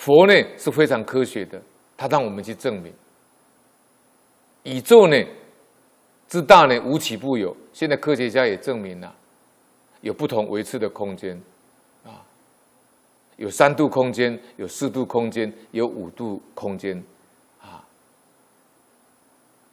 [0.00, 1.60] 佛呢是非常科学的，
[1.94, 2.90] 他让我们去证明。
[4.62, 5.16] 宇宙呢
[6.26, 9.14] 之大呢无奇不有，现在科学家也证明了，
[10.00, 11.38] 有不同维次的空间，
[12.02, 12.24] 啊，
[13.36, 16.96] 有三度空间，有四度空间，有五度空间，
[17.60, 17.84] 啊，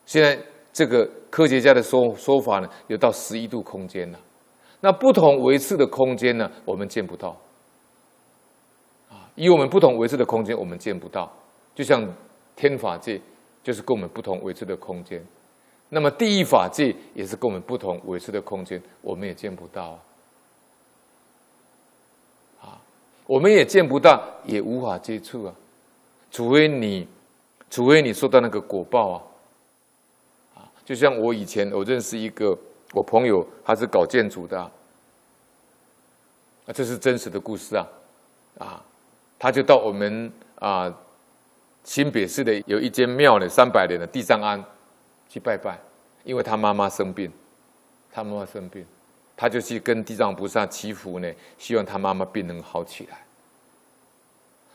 [0.05, 0.37] 现在
[0.73, 4.19] 这个科学家的说说法呢，有到十一度空间了。
[4.81, 7.37] 那不同维次的空间呢，我们见不到，
[9.37, 11.31] 以我们不同维次的空间，我们见不到，
[11.73, 12.05] 就像
[12.57, 13.21] 天法界。
[13.63, 15.21] 就是跟我们不同维次的空间，
[15.89, 19.99] 那么地狱法界也是跟我们不同维次的空间，我们也见不到
[22.61, 22.79] 啊，
[23.25, 25.53] 我们也见不到，也无法接触啊，
[26.31, 27.05] 除非你，
[27.69, 29.23] 除非你受到那个果报啊，
[30.55, 32.57] 啊，就像我以前我认识一个
[32.93, 34.71] 我朋友，他是搞建筑的，啊，
[36.73, 37.87] 这是真实的故事啊，
[38.59, 38.85] 啊，
[39.37, 40.93] 他就到我们啊。
[41.83, 44.61] 新北市的有一间庙呢，三百年的地藏庵，
[45.29, 45.79] 去拜拜，
[46.25, 47.31] 因为他妈妈生病，
[48.11, 48.85] 他妈妈生病，
[49.37, 53.17] 他就去跟地藏菩萨祈福呢，希望他妈妈病能好起来。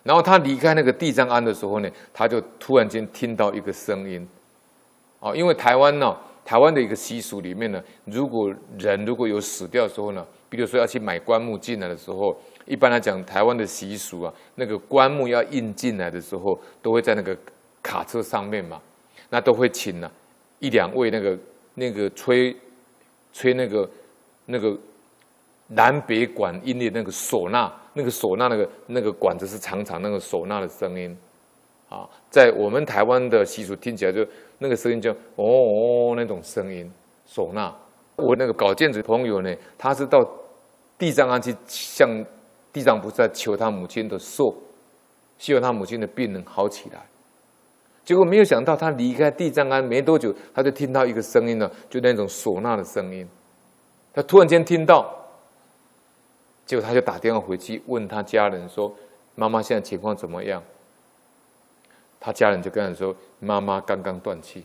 [0.03, 4.27] 然后他离开那个地藏庵的时候呢，他就突然间听到一个声音，
[5.21, 12.37] 哦，因为台湾呢，台湾的一个习俗里面呢，如果人如果有死掉的时候呢，比如说要去买棺木进来的时候。
[12.65, 17.37] 一般来讲，台湾的习俗啊，那个棺木要运进来的时候，都会在那个
[17.83, 18.81] 卡车上面嘛，
[19.31, 20.11] 那都会请了、
[20.61, 21.37] 一两位那个
[21.75, 22.57] 那个吹
[23.33, 23.91] 吹那个
[24.47, 24.79] 那个
[25.67, 31.15] 南北管音的那个唢呐，那个唢呐那个那个管子是长长那个唢呐的声音
[31.89, 34.25] 啊，在我们台湾的习俗听起来就
[34.59, 36.89] 那个声音叫哦哦那种声音
[37.29, 37.75] 唢呐。
[38.15, 40.25] 我那个搞建筑朋友呢，他是到
[41.03, 42.09] 地藏庵去向。
[42.73, 44.55] 地藏菩萨求他母亲的寿，
[45.37, 47.03] 希望他母亲的病能好起来。
[48.03, 53.29] 结果没有想到，他离开地藏庵没多久，他就听到一个声音了，就那种唢呐的声音。
[54.15, 55.15] 他突然间听到，
[56.65, 58.91] 结果他就打电话回去问他家人说
[59.37, 60.63] ：“妈妈现在情况怎么样？”
[62.19, 64.65] 他家人就跟他说：“妈妈刚刚断气。”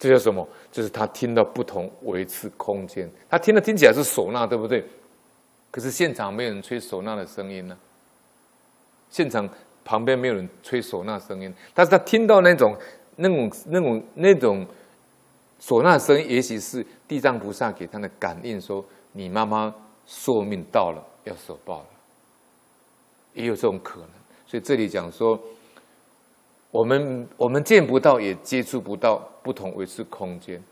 [0.00, 0.48] 这叫什么？
[0.72, 4.82] 就是他听到不同维次空间，他听的听起来是唢呐，对不对？
[5.70, 7.76] 可是现场没有人吹唢呐的声音呢，
[9.10, 9.48] 现场
[9.84, 12.74] 旁边没有人吹唢呐声音，但是他听到那种、
[13.16, 14.66] 那种、那种、那种
[15.60, 19.72] 唢呐声音，也许是地藏菩萨给他的感应，说你妈妈
[20.06, 21.86] 寿命到了，要受报了，
[23.34, 24.08] 也有这种可能。
[24.46, 25.38] 所以这里讲说，
[26.70, 30.62] 我们我们见不到，也接触不到不同维持空间，